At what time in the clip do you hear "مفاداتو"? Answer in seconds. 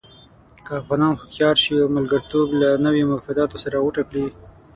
3.15-3.61